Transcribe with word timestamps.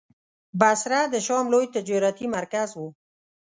بصره 0.59 0.99
د 1.13 1.15
شام 1.25 1.45
لوی 1.53 1.65
تجارتي 1.75 2.25
مرکز 2.37 2.69
و. 2.79 2.81